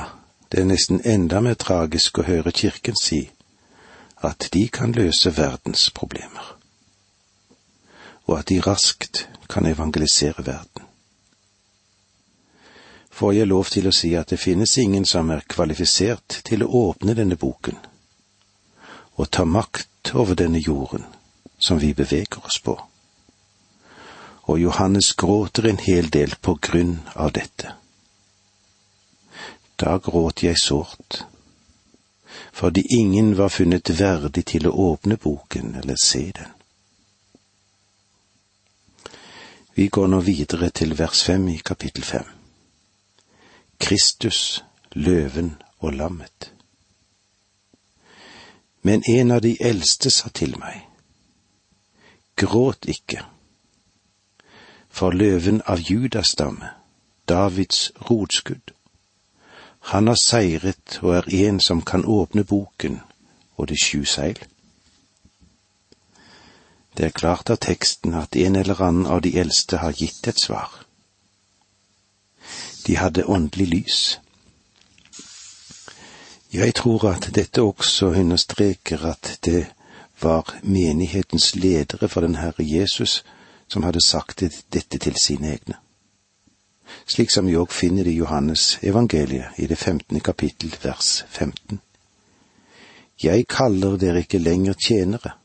det 0.51 0.59
er 0.59 0.65
nesten 0.65 1.01
enda 1.05 1.41
mer 1.41 1.53
tragisk 1.53 2.19
å 2.19 2.27
høre 2.27 2.51
Kirken 2.51 2.95
si 2.95 3.29
at 4.21 4.49
de 4.53 4.67
kan 4.67 4.91
løse 4.91 5.37
verdens 5.37 5.89
problemer, 5.89 6.55
og 8.27 8.39
at 8.39 8.49
de 8.49 8.61
raskt 8.61 9.27
kan 9.49 9.65
evangelisere 9.65 10.45
verden. 10.45 10.85
Får 13.09 13.33
jeg 13.33 13.47
lov 13.47 13.65
til 13.65 13.87
å 13.87 13.95
si 13.95 14.13
at 14.15 14.29
det 14.29 14.39
finnes 14.39 14.77
ingen 14.77 15.05
som 15.05 15.29
er 15.29 15.43
kvalifisert 15.47 16.41
til 16.45 16.63
å 16.63 16.71
åpne 16.87 17.17
denne 17.17 17.35
boken 17.35 17.77
og 19.15 19.29
ta 19.29 19.43
makt 19.45 20.13
over 20.15 20.37
denne 20.39 20.61
jorden 20.61 21.03
som 21.61 21.79
vi 21.79 21.93
beveger 21.93 22.45
oss 22.45 22.59
på. 22.63 22.81
Og 24.49 24.59
Johannes 24.59 25.13
gråter 25.13 25.69
en 25.69 25.77
hel 25.77 26.09
del 26.09 26.35
på 26.41 26.57
grunn 26.61 26.99
av 27.13 27.31
dette. 27.31 27.75
Da 29.77 29.97
gråt 29.97 30.43
jeg 30.43 30.57
sårt, 30.57 31.23
fordi 32.51 32.83
ingen 32.97 33.37
var 33.37 33.53
funnet 33.53 33.93
verdig 33.99 34.45
til 34.45 34.67
å 34.67 34.75
åpne 34.91 35.17
boken 35.17 35.75
eller 35.75 35.95
se 36.01 36.25
den. 36.35 36.51
Vi 39.73 39.87
går 39.87 40.07
nå 40.07 40.19
videre 40.19 40.69
til 40.69 40.97
vers 40.97 41.23
fem 41.23 41.47
i 41.47 41.57
kapittel 41.57 42.03
fem. 42.03 42.27
Kristus, 43.79 44.63
løven 44.93 45.55
og 45.79 45.93
lammet. 45.93 46.51
Men 48.81 49.03
en 49.07 49.31
av 49.31 49.41
de 49.41 49.55
eldste 49.61 50.11
sa 50.11 50.29
til 50.29 50.57
meg, 50.59 50.90
Gråt 52.35 52.85
ikke, 52.85 53.23
for 54.89 55.11
løven 55.11 55.61
av 55.65 55.79
Judas 55.79 56.33
stamme, 56.35 56.69
Davids 57.29 57.91
rotskudd. 58.09 58.73
Han 59.81 60.07
har 60.07 60.19
seiret 60.19 60.99
og 61.01 61.15
er 61.15 61.29
en 61.47 61.59
som 61.59 61.81
kan 61.81 62.05
åpne 62.05 62.43
boken 62.43 62.99
og 63.57 63.67
de 63.67 63.77
sju 63.77 64.05
seil. 64.05 64.37
Det 66.97 67.05
er 67.05 67.15
klart 67.15 67.49
av 67.49 67.61
teksten 67.63 68.13
at 68.19 68.35
en 68.35 68.55
eller 68.55 68.81
annen 68.81 69.07
av 69.07 69.21
de 69.21 69.31
eldste 69.39 69.79
har 69.81 69.95
gitt 69.95 70.27
et 70.27 70.39
svar. 70.39 70.83
De 72.85 72.97
hadde 72.97 73.25
åndelig 73.25 73.67
lys. 73.67 73.99
Jeg 76.51 76.75
tror 76.75 77.05
at 77.13 77.29
dette 77.35 77.63
også 77.63 78.11
understreker 78.19 79.05
at 79.07 79.37
det 79.45 79.69
var 80.23 80.55
menighetens 80.63 81.55
ledere 81.55 82.09
for 82.09 82.21
den 82.21 82.35
Herre 82.35 82.63
Jesus 82.63 83.23
som 83.67 83.83
hadde 83.83 84.01
sagt 84.05 84.43
dette 84.73 84.97
til 84.97 85.15
sine 85.15 85.53
egne. 85.55 85.77
Slik 87.07 87.31
som 87.31 87.47
vi 87.47 87.55
òg 87.55 87.71
finner 87.71 88.03
det 88.03 88.13
i 88.13 88.19
Johannes 88.19 88.77
evangeliet 88.83 89.57
i 89.57 89.67
det 89.67 89.77
femtende 89.79 90.19
kapittel 90.19 90.73
vers 90.83 91.23
15. 91.29 91.79
Jeg 93.23 93.47
kaller 93.47 93.97
dere 94.01 94.23
ikke 94.25 94.41
lenger 94.41 94.73
tjenere, 94.73 95.35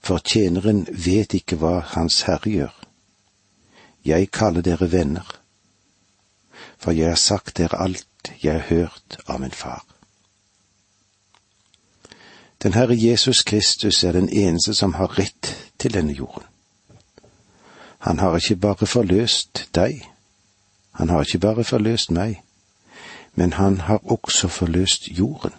for 0.00 0.18
tjeneren 0.18 0.86
vet 0.90 1.34
ikke 1.36 1.56
hva 1.60 1.78
hans 1.94 2.22
herre 2.28 2.50
gjør. 2.50 2.74
Jeg 4.04 4.30
kaller 4.32 4.64
dere 4.64 4.90
venner, 4.92 5.26
for 6.78 6.96
jeg 6.96 7.12
har 7.12 7.20
sagt 7.20 7.56
dere 7.58 7.80
alt 7.80 8.32
jeg 8.42 8.52
har 8.52 8.68
hørt 8.68 9.20
av 9.26 9.40
min 9.40 9.56
far. 9.56 9.84
Den 12.62 12.72
Herre 12.72 12.94
Jesus 12.94 13.44
Kristus 13.44 14.04
er 14.04 14.12
den 14.12 14.28
eneste 14.28 14.74
som 14.74 14.94
har 14.94 15.18
rett 15.18 15.56
til 15.78 15.94
denne 15.94 16.12
jorden. 16.12 16.44
Han 17.98 18.18
har 18.18 18.36
ikke 18.36 18.56
bare 18.56 18.86
forløst 18.86 19.68
deg, 19.74 20.08
han 20.92 21.08
har 21.08 21.20
ikke 21.20 21.38
bare 21.38 21.64
forløst 21.64 22.10
meg, 22.10 22.42
men 23.34 23.52
han 23.52 23.80
har 23.80 24.00
også 24.12 24.48
forløst 24.48 25.08
jorden. 25.08 25.52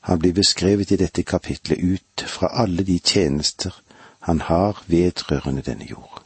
Han 0.00 0.18
blir 0.18 0.32
beskrevet 0.32 0.90
i 0.90 0.96
dette 0.96 1.22
kapitlet 1.22 1.78
ut 1.78 2.24
fra 2.26 2.50
alle 2.62 2.82
de 2.84 2.98
tjenester 2.98 3.82
han 4.20 4.40
har 4.40 4.84
vedrørende 4.86 5.62
denne 5.62 5.84
jord. 5.84 6.22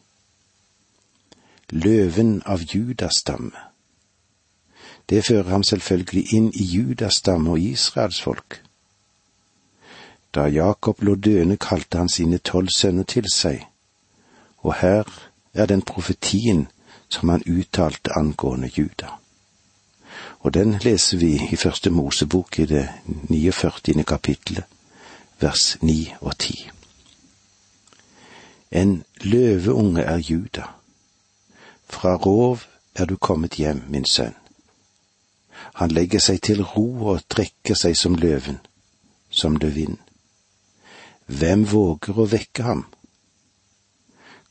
Løven 1.71 2.43
av 2.47 2.61
Judas 2.75 3.15
stamme. 3.15 3.53
Det 5.09 5.25
fører 5.25 5.51
ham 5.51 5.63
selvfølgelig 5.63 6.33
inn 6.33 6.53
i 6.55 6.65
Judas 6.65 7.15
stamme 7.15 7.51
og 7.51 7.61
Israels 7.61 8.21
folk. 8.23 8.63
Da 10.35 10.47
Jakob 10.47 11.03
lå 11.03 11.15
døende, 11.15 11.57
kalte 11.57 11.99
han 11.99 12.09
sine 12.09 12.39
tolv 12.39 12.69
sønner 12.77 13.03
til 13.03 13.25
seg, 13.33 13.65
og 14.59 14.75
her 14.81 15.05
er 15.55 15.67
den 15.67 15.83
profetien 15.83 16.69
som 17.09 17.29
han 17.29 17.43
uttalte 17.47 18.13
angående 18.17 18.71
Juda. 18.79 19.09
Og 20.41 20.55
den 20.55 20.79
leser 20.83 21.19
vi 21.19 21.33
i 21.53 21.57
Første 21.57 21.91
Mosebok 21.91 22.59
i 22.59 22.65
det 22.65 22.89
49. 23.29 24.05
kapittelet, 24.05 24.65
vers 25.41 25.77
9 25.83 26.15
og 26.21 26.39
10. 26.39 26.71
En 28.71 29.05
løveunge 29.21 30.03
er 30.03 30.17
Juda. 30.17 30.63
Fra 31.89 32.17
rov 32.17 32.61
er 32.95 33.05
du 33.05 33.17
kommet 33.17 33.55
hjem, 33.55 33.83
min 33.89 34.05
sønn. 34.05 34.35
Han 35.75 35.91
legger 35.91 36.19
seg 36.19 36.43
til 36.43 36.63
ro 36.63 37.07
og 37.15 37.25
trekker 37.29 37.75
seg 37.75 37.97
som 37.97 38.15
løven, 38.15 38.59
som 39.31 39.57
løvinnen. 39.57 40.08
Hvem 41.29 41.67
våger 41.69 42.17
å 42.17 42.25
vekke 42.25 42.65
ham? 42.65 42.87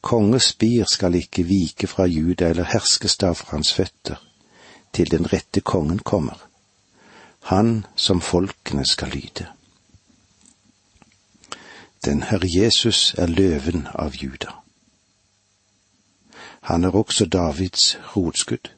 Konges 0.02 0.52
spir 0.54 0.86
skal 0.86 1.18
ikke 1.18 1.44
vike 1.44 1.88
fra 1.90 2.06
Juda 2.06 2.52
eller 2.52 2.70
herskestav 2.70 3.40
fra 3.40 3.58
hans 3.58 3.74
føtter, 3.74 4.22
til 4.94 5.10
den 5.10 5.26
rette 5.34 5.62
kongen 5.62 6.00
kommer, 6.00 6.38
han 7.50 7.86
som 7.96 8.22
folkene 8.22 8.86
skal 8.86 9.10
lyde. 9.10 9.48
Den 12.06 12.22
Herre 12.30 12.48
Jesus 12.48 13.14
er 13.18 13.28
løven 13.28 13.88
av 13.94 14.14
Juda. 14.16 14.54
Han 16.70 16.84
er 16.84 16.96
også 16.96 17.26
Davids 17.26 17.98
rotskudd. 18.16 18.70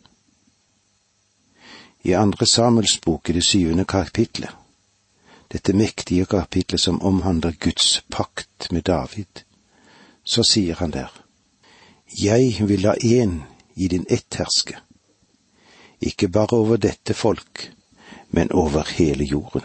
I 2.03 2.15
andre 2.15 2.48
Samuels 2.48 2.96
bok 3.03 3.29
i 3.29 3.36
det 3.36 3.44
syvende 3.44 3.86
kapitlet, 3.86 4.56
dette 5.51 5.74
mektige 5.74 6.25
kapitlet 6.25 6.82
som 6.82 7.01
omhandler 7.01 7.51
Guds 7.51 8.03
pakt 8.10 8.72
med 8.72 8.82
David, 8.82 9.44
så 10.24 10.44
sier 10.44 10.75
han 10.75 10.91
der, 10.91 11.10
Jeg 12.22 12.68
vil 12.68 12.82
la 12.82 12.94
én 12.94 13.41
i 13.76 13.88
din 13.88 14.06
ett 14.10 14.36
herske, 14.36 14.78
ikke 16.02 16.28
bare 16.28 16.58
over 16.58 16.78
dette 16.78 17.13
folk, 17.13 17.71
men 18.30 18.52
over 18.52 18.84
hele 18.97 19.23
jorden. 19.23 19.63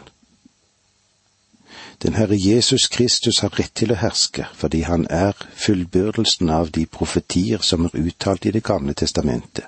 Den 2.03 2.15
Herre 2.15 2.37
Jesus 2.37 2.89
Kristus 2.89 3.39
har 3.41 3.55
rett 3.59 3.75
til 3.75 3.93
å 3.93 3.97
herske 3.97 4.45
fordi 4.53 4.83
han 4.85 5.07
er 5.11 5.33
fullbyrdelsen 5.57 6.51
av 6.51 6.71
de 6.71 6.87
profetier 6.87 7.63
som 7.63 7.85
er 7.85 7.97
uttalt 7.97 8.47
i 8.47 8.51
Det 8.51 8.65
gamle 8.65 8.95
testamentet 8.95 9.65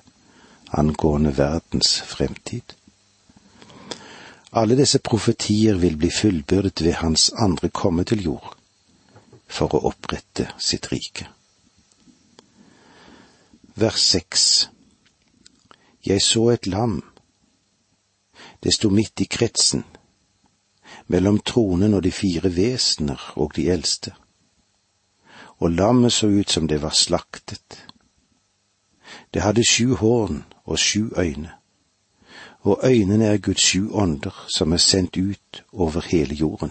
angående 0.71 1.33
verdens 1.39 2.01
fremtid. 2.01 2.63
Alle 4.57 4.77
disse 4.77 4.99
profetier 5.05 5.77
vil 5.77 5.99
bli 6.01 6.09
fullbyrdet 6.11 6.81
ved 6.85 6.95
hans 7.03 7.31
andre 7.37 7.69
komme 7.69 8.05
til 8.09 8.23
jord, 8.25 8.55
for 9.47 9.75
å 9.77 9.83
opprette 9.91 10.47
sitt 10.57 10.89
rike. 10.93 11.27
Vers 13.77 14.01
seks 14.01 14.71
Jeg 16.07 16.23
så 16.25 16.47
et 16.55 16.67
lam. 16.67 17.03
Det 18.63 18.73
sto 18.73 18.89
midt 18.89 19.21
i 19.21 19.27
kretsen, 19.29 19.85
mellom 21.13 21.43
tronen 21.45 21.93
og 21.99 22.07
de 22.07 22.13
fire 22.15 22.49
vesener 22.57 23.21
og 23.37 23.53
de 23.59 23.69
eldste. 23.69 24.15
Og 25.61 25.77
lammet 25.77 26.17
så 26.17 26.33
ut 26.33 26.51
som 26.51 26.69
det 26.69 26.81
var 26.81 26.97
slaktet. 26.97 27.83
Det 29.35 29.43
hadde 29.43 29.69
sju 29.69 29.99
horn 30.01 30.45
og 30.65 30.79
sju 30.79 31.13
øyne, 31.19 31.56
og 32.67 32.81
øynene 32.85 33.27
er 33.27 33.39
Guds 33.39 33.63
sju 33.63 33.91
ånder 33.93 34.47
som 34.57 34.73
er 34.73 34.77
sendt 34.77 35.17
ut 35.17 35.65
over 35.73 36.01
hele 36.01 36.35
jorden. 36.35 36.71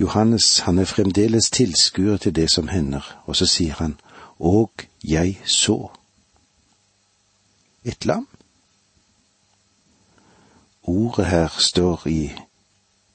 Johannes 0.00 0.58
han 0.58 0.78
er 0.78 0.84
fremdeles 0.84 1.50
tilskuer 1.50 2.16
til 2.16 2.34
det 2.36 2.50
som 2.50 2.68
hender, 2.68 3.22
og 3.26 3.36
så 3.36 3.46
sier 3.46 3.74
han, 3.74 3.98
og 4.38 4.70
jeg 5.04 5.42
så. 5.44 5.90
Et 7.84 8.06
lam? 8.06 8.28
Ordet 10.82 11.26
her 11.26 11.48
står 11.58 12.06
i 12.06 12.30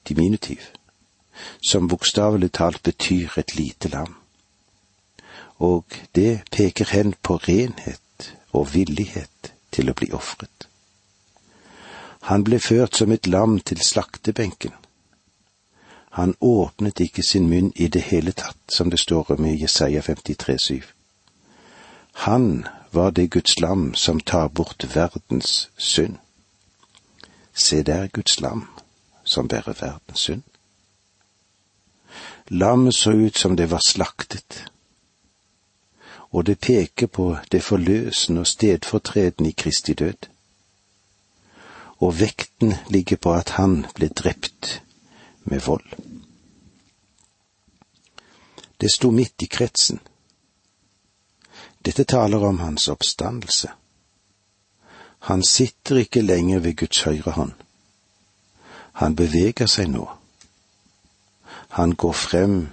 diminutiv, 0.08 0.60
som 1.70 1.88
bokstavelig 1.88 2.52
talt 2.52 2.82
betyr 2.82 3.38
et 3.38 3.56
lite 3.56 3.88
lam, 3.88 4.14
og 5.58 5.84
det 6.14 6.42
peker 6.52 6.92
hen 6.92 7.14
på 7.22 7.36
renhet 7.36 8.34
og 8.52 8.74
villighet 8.74 9.55
til 9.76 9.92
å 9.92 9.96
bli 9.98 10.10
ofret. 10.16 10.68
Han 12.32 12.42
ble 12.44 12.58
ført 12.58 12.96
som 12.98 13.12
et 13.12 13.28
lam 13.30 13.60
til 13.60 13.84
slaktebenken 13.84 14.74
han 16.16 16.34
åpnet 16.40 17.00
ikke 17.00 17.22
sin 17.22 17.48
munn 17.48 17.72
i 17.76 17.90
det 17.92 18.00
hele 18.08 18.32
tatt, 18.32 18.56
som 18.72 18.88
det 18.90 19.02
står 19.02 19.34
om 19.34 19.44
i 19.44 19.50
Jesaja 19.60 20.00
53,7. 20.00 20.82
Han 22.24 22.68
var 22.90 23.10
det 23.10 23.26
Guds 23.30 23.58
lam 23.60 23.94
som 23.94 24.20
tar 24.20 24.48
bort 24.48 24.86
verdens 24.94 25.68
synd. 25.76 26.16
Se 27.52 27.82
der 27.82 28.08
Guds 28.08 28.40
lam 28.40 28.64
som 29.24 29.48
bærer 29.48 29.76
verdens 29.80 30.24
synd. 30.24 30.42
Lammet 32.48 32.94
så 32.94 33.12
ut 33.12 33.36
som 33.36 33.56
det 33.56 33.70
var 33.70 33.84
slaktet, 33.88 34.64
og 36.30 36.46
det 36.46 36.60
peker 36.60 37.06
på 37.06 37.36
det 37.52 37.62
forløsende 37.62 38.40
og 38.40 38.46
stedfortredende 38.46 39.50
i 39.50 39.54
Kristi 39.56 39.92
død. 39.92 40.28
Og 41.98 42.20
vekten 42.20 42.74
ligger 42.90 43.16
på 43.16 43.32
at 43.32 43.50
han 43.50 43.86
ble 43.94 44.08
drept 44.08 44.82
med 45.44 45.60
vold. 45.60 45.86
Det 48.80 48.92
sto 48.92 49.10
midt 49.10 49.42
i 49.42 49.46
kretsen. 49.46 50.00
Dette 51.84 52.04
taler 52.04 52.44
om 52.44 52.58
hans 52.58 52.88
oppstandelse. 52.88 53.68
Han 55.18 55.42
sitter 55.42 55.96
ikke 55.96 56.20
lenger 56.20 56.58
ved 56.58 56.76
Guds 56.76 57.02
høyre 57.02 57.30
hånd. 57.30 57.52
Han 58.92 59.16
beveger 59.16 59.66
seg 59.66 59.88
nå. 59.88 60.04
Han 61.68 61.94
går 61.94 62.12
frem 62.12 62.72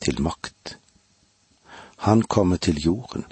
til 0.00 0.22
makt. 0.22 0.78
Han 2.06 2.22
kommer 2.22 2.56
til 2.56 2.78
jorden. 2.84 3.24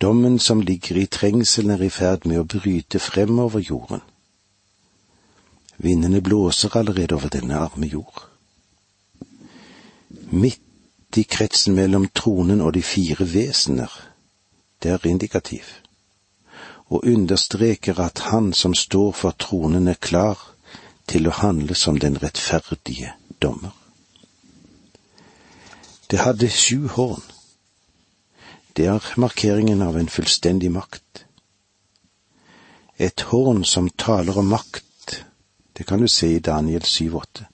Dommen 0.00 0.38
som 0.38 0.60
ligger 0.60 0.96
i 0.96 1.06
trengselen 1.06 1.70
er 1.70 1.82
i 1.82 1.90
ferd 1.90 2.24
med 2.24 2.40
å 2.40 2.46
bryte 2.48 2.98
fremover 2.98 3.60
jorden. 3.60 4.00
Vindene 5.76 6.20
blåser 6.20 6.76
allerede 6.76 7.14
over 7.14 7.32
denne 7.32 7.58
arme 7.58 7.86
jord. 7.86 8.22
Midt 10.30 11.18
i 11.18 11.24
kretsen 11.24 11.74
mellom 11.74 12.06
tronen 12.14 12.60
og 12.60 12.72
de 12.76 12.82
fire 12.82 13.26
vesener, 13.26 13.90
det 14.82 14.92
er 14.94 15.06
indikativ, 15.10 15.66
og 16.88 17.04
understreker 17.04 18.00
at 18.00 18.22
han 18.30 18.52
som 18.52 18.74
står 18.74 19.12
for 19.12 19.36
tronen 19.36 19.88
er 19.88 20.00
klar 20.00 20.38
til 21.10 21.26
å 21.26 21.36
handle 21.42 21.74
som 21.74 21.98
den 21.98 22.16
rettferdige 22.22 23.12
dommer. 23.42 23.79
Det 26.10 26.18
hadde 26.18 26.50
sju 26.50 26.88
horn. 26.88 27.22
Det 28.76 28.86
er 28.86 29.12
markeringen 29.16 29.82
av 29.82 29.98
en 29.98 30.08
fullstendig 30.08 30.70
makt. 30.72 31.26
Et 32.98 33.20
horn 33.30 33.64
som 33.64 33.90
taler 33.90 34.38
om 34.38 34.48
makt, 34.50 34.86
Det 35.72 35.86
kan 35.86 36.00
du 36.00 36.08
se 36.08 36.26
i 36.36 36.38
Daniel 36.38 36.82
7,8. 36.82 37.44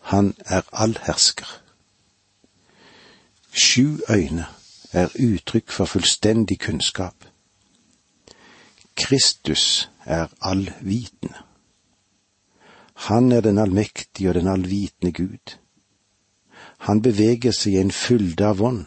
Han 0.00 0.34
er 0.46 0.62
allhersker. 0.72 1.46
Sju 3.52 4.00
øyne 4.10 4.46
er 4.92 5.08
uttrykk 5.14 5.70
for 5.70 5.84
fullstendig 5.84 6.58
kunnskap. 6.58 7.14
Kristus 8.96 9.90
er 10.04 10.26
allvitende. 10.40 11.38
Han 12.94 13.32
er 13.32 13.40
den 13.40 13.58
allmektige 13.58 14.28
og 14.28 14.34
den 14.34 14.48
allvitende 14.48 15.12
Gud. 15.12 15.56
Han 16.86 17.02
beveger 17.02 17.52
seg 17.52 17.74
i 17.74 17.80
en 17.80 17.92
fylde 17.92 18.46
av 18.46 18.62
ånd, 18.62 18.86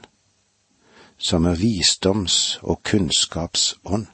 som 1.18 1.46
er 1.46 1.60
visdoms- 1.60 2.58
og 2.62 2.82
kunnskapsånd. 2.84 4.08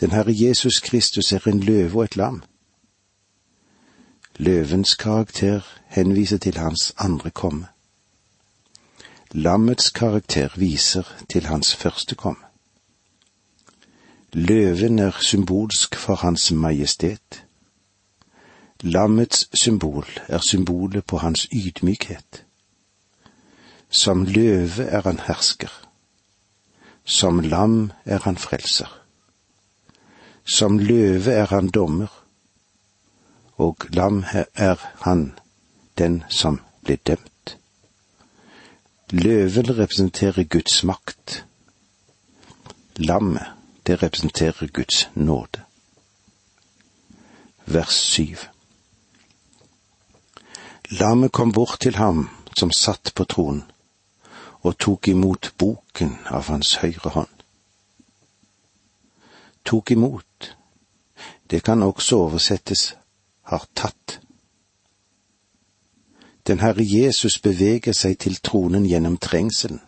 Den 0.00 0.10
Herre 0.10 0.32
Jesus 0.32 0.80
Kristus 0.80 1.32
er 1.32 1.48
en 1.48 1.60
løve 1.60 1.98
og 1.98 2.04
et 2.04 2.16
lam. 2.16 2.42
Løvens 4.36 4.94
karakter 4.94 5.60
henviser 5.88 6.38
til 6.38 6.58
hans 6.58 6.92
andre 6.98 7.30
komme. 7.30 7.66
Lammets 9.32 9.90
karakter 9.90 10.48
viser 10.56 11.04
til 11.28 11.46
hans 11.46 11.74
første 11.76 12.14
komme. 12.14 12.44
Løven 14.32 14.98
er 14.98 15.12
symbolsk 15.20 15.96
for 15.96 16.14
hans 16.14 16.52
majestet. 16.52 17.45
Lammets 18.82 19.48
symbol 19.54 20.06
er 20.28 20.38
symbolet 20.38 21.04
på 21.04 21.18
hans 21.18 21.48
ydmykhet. 21.52 22.44
Som 23.90 24.24
løve 24.24 24.84
er 24.84 25.02
han 25.02 25.18
hersker. 25.18 25.72
Som 27.04 27.40
lam 27.40 27.92
er 28.04 28.18
han 28.18 28.36
frelser. 28.36 29.02
Som 30.44 30.78
løve 30.78 31.32
er 31.32 31.46
han 31.46 31.68
dommer. 31.68 32.12
Og 33.56 33.76
lam 33.88 34.24
er 34.54 34.76
han 35.02 35.32
den 35.98 36.24
som 36.28 36.60
blir 36.84 36.96
dømt. 36.96 37.58
Løven 39.10 39.78
representerer 39.78 40.44
Guds 40.44 40.84
makt. 40.84 41.44
Lammet, 42.96 43.46
det 43.86 44.02
representerer 44.02 44.66
Guds 44.66 45.08
nåde. 45.14 45.60
Vers 47.66 47.94
syv. 47.94 48.55
Lammet 50.90 51.32
kom 51.32 51.52
bort 51.52 51.80
til 51.80 51.96
ham 51.96 52.28
som 52.58 52.70
satt 52.70 53.10
på 53.14 53.24
tronen, 53.24 53.64
og 54.62 54.78
tok 54.78 55.08
imot 55.08 55.52
boken 55.58 56.12
av 56.30 56.46
hans 56.46 56.76
høyre 56.78 57.10
hånd. 57.10 57.32
Tok 59.66 59.90
imot, 59.90 60.54
det 61.50 61.64
kan 61.66 61.82
også 61.82 62.20
oversettes 62.28 62.94
har 63.50 63.66
tatt. 63.74 64.20
Den 66.46 66.62
Herre 66.62 66.86
Jesus 66.86 67.40
beveger 67.42 67.92
seg 67.92 68.20
til 68.22 68.38
tronen 68.38 68.86
gjennom 68.86 69.18
trengselen. 69.18 69.82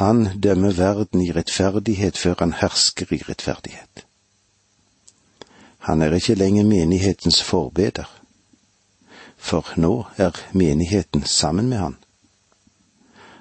Han 0.00 0.40
dømmer 0.40 0.72
verden 0.72 1.20
i 1.20 1.32
rettferdighet 1.32 2.16
før 2.18 2.40
han 2.40 2.56
hersker 2.56 3.12
i 3.12 3.20
rettferdighet. 3.28 4.06
Han 5.84 6.00
er 6.00 6.16
ikke 6.16 6.40
lenger 6.40 6.64
menighetens 6.64 7.42
forbeder 7.44 8.08
for 9.44 9.74
nå 9.76 10.06
er 10.16 10.36
menigheten 10.52 11.24
sammen 11.24 11.68
med 11.68 11.78
han. 11.78 11.96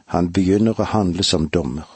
Han 0.05 0.31
begynner 0.35 0.79
å 0.79 0.89
handle 0.91 1.23
som 1.23 1.47
dommer, 1.49 1.87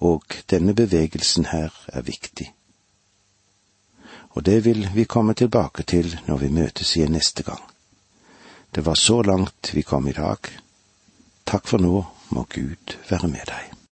og 0.00 0.38
denne 0.50 0.74
bevegelsen 0.74 1.50
her 1.52 1.74
er 1.92 2.06
viktig. 2.06 2.48
Og 4.32 4.44
det 4.44 4.60
vil 4.64 4.88
vi 4.94 5.04
komme 5.04 5.34
tilbake 5.34 5.84
til 5.84 6.14
når 6.26 6.44
vi 6.44 6.54
møtes 6.60 6.96
igjen 6.96 7.12
neste 7.18 7.44
gang. 7.44 7.62
Det 8.72 8.84
var 8.86 8.96
så 8.96 9.22
langt 9.22 9.74
vi 9.74 9.82
kom 9.82 10.08
i 10.08 10.16
dag. 10.16 10.48
Takk 11.44 11.68
for 11.68 11.82
nå, 11.82 12.04
må 12.32 12.46
Gud 12.48 12.96
være 13.10 13.28
med 13.28 13.48
deg. 13.52 13.77